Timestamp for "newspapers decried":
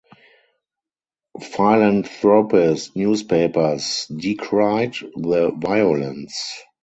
2.95-4.95